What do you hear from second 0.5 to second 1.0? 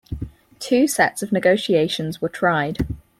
Two